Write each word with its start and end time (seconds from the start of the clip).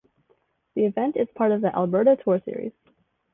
The 0.73 0.85
event 0.85 1.15
is 1.15 1.27
part 1.35 1.51
of 1.51 1.61
the 1.61 1.71
Alberta 1.77 2.17
Tour 2.23 2.41
Series. 2.43 2.71